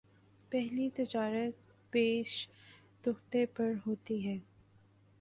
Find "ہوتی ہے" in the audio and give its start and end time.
3.87-4.37